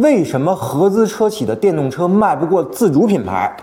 [0.00, 3.54] 为什么合资车企的电动车卖不过自主品牌？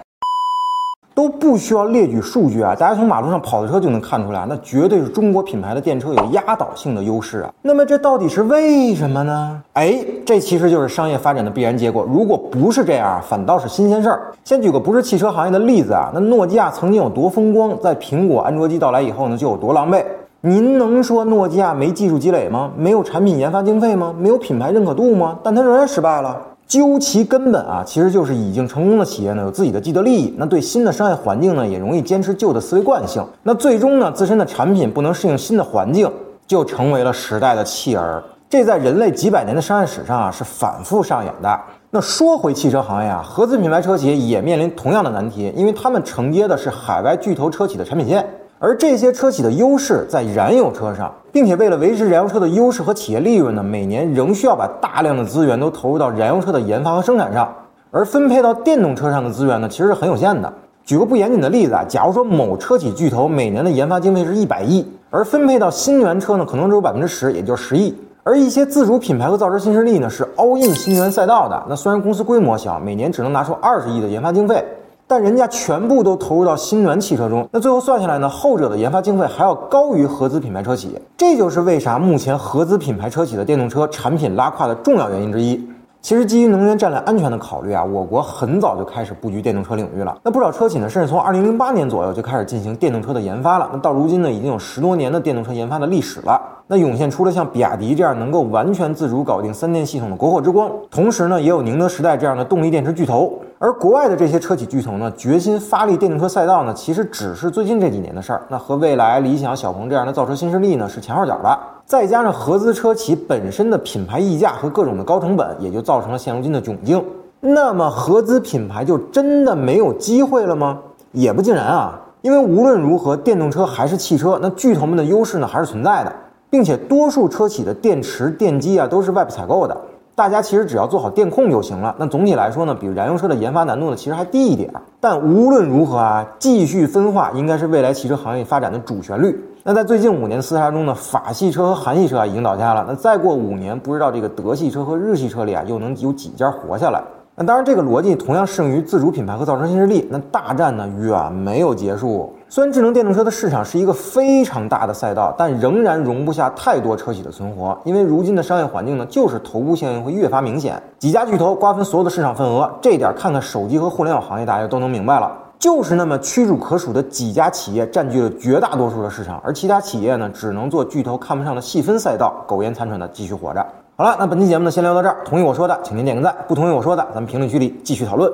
[1.15, 7.51] 都不需要列举数据啊，大家从马路上跑的车就能看出来，那绝对是中国品牌的电车有压倒性的优势啊。
[7.63, 9.59] 那么这到底是为什么呢？
[9.73, 12.05] 哎，这其实就是商业发展的必然结果。
[12.07, 14.31] 如果不是这样，反倒是新鲜事儿。
[14.43, 20.05] 先举个不是汽车行业的例子啊，那诺基亚曾经有多风光，在苹果安卓机到来以后呢，就有多狼狈。
[20.47, 22.71] 您能说诺基亚没技术积累吗？
[22.77, 24.15] 没有产品研发经费吗？
[24.17, 25.37] 没有品牌认可度吗？
[25.43, 26.41] 但它仍然失败了。
[26.65, 33.21] 究其根本啊，其实就是已经成功的企业呢，有自己的既得利益，那对新的商业环境呢，也容易坚持旧的思维惯性。
[33.43, 36.09] 那最终呢，自身的产品不能适应新的环境，
[36.47, 38.23] 就成为了时代的弃儿。
[38.49, 41.59] 这在人类几百年的商业史上啊，是反复上演的。
[41.91, 48.25] 那说回汽车行业啊，合资品牌车企也面临同样的难题，因为他们承接的是海外巨头车企的产品线。
[48.59, 57.53] 而这些车企的优势在燃油车上，并且为了维持燃油车的优势和企业利润呢，每年仍需要把大量的资源都投入到燃油车的研发和生产上，
[57.91, 60.51] 而分配到电动车上的资源呢，其实是很有限的。
[60.83, 67.95] 举个不严谨的例子啊，假如说某车企巨头每年的研发经费是一百亿，而分配到新能源车呢，可能只有百分之十，也就是十亿。
[68.23, 74.65] 而一些自主品牌和造车新势力呢，是 all in 新能源赛道的，那虽然公司规模小，每年只能拿出二十亿的研发经费。
[75.09, 85.65] 但人家全部都投入到新能源汽车中，那最后算下来呢，后者的研发经费还要高于合资品牌车企，这就是为啥目前合资品牌车企的电动车产品拉胯的重要原因之一。
[86.01, 90.17] 其实基于能源战略安全的考虑啊，我国很早就开始布局电动车领域了。
[90.23, 93.69] 那不少车企呢，甚至从二零零八年左右就开始进行电动车的研发了。
[93.71, 96.39] 那到如今呢，已经有十多年的电动车研发的历史了。
[96.69, 103.39] 那涌现出了像比亚迪这样能够完全自主搞定三电系统的国货之光，同时呢，也有宁德时代这样的动力电池巨头。
[103.57, 108.41] 而国外的这些车企巨头呢，决心发力电动车赛道呢，其实只是最近这几年的事儿。
[108.49, 111.57] 那和未来、理想、小鹏这样的造车新势力呢，是前后脚的。
[111.85, 117.01] 再加上合资车企本身的品牌溢价和各种的高成本，也就造成了现如今的窘境。
[117.39, 120.79] 那么合资品牌就真的没有机会了吗？
[121.13, 126.13] 也不尽然啊，因为无论如何，电动车还是汽车，那巨头们的优势呢，还是存在的，
[126.49, 129.75] 并且多数车企的电池、电机啊，都是外部采购的。
[130.15, 131.95] 大家其实只要做好电控就行了。
[131.99, 134.73] 那总体来说呢，比燃油车的研发难度呢，其实还低一点。
[134.99, 139.39] 但无论如何啊，继续分化应该是未来汽车行业发展的主旋律。
[139.63, 142.83] 那在最近五年厮杀中呢，法系车和韩系车啊已经倒下了。
[142.87, 147.03] 那再过五年，不知道这个德系车和日系车里啊又能有几家活下来？
[147.35, 150.07] 那当然，这个逻辑同样适用于自主品牌和造车新势力。
[150.09, 152.33] 那大战呢远没有结束。
[152.49, 157.77] 虽然智能电动车的市场是一个非常大的赛道，但仍然容不下太多车企的存活。
[157.83, 160.81] 因为如今的商业环境呢，就是头部效应会越发明显。
[160.97, 165.29] 几家巨头瓜分所有的市场份额，这点看看手机和互联网行业，大家都能明白了。
[165.59, 173.65] 就是那么屈指可数的几家企业占据了绝大多数的市场，而其他企业呢，只能做巨头看不上的细分赛道，苟延残喘的继续活着。
[173.97, 175.17] 好了，那本期节目呢，先聊到这儿。
[175.25, 178.31] 同意我说的，请您点个赞；不同意我说的，咱们评论区里继续讨论。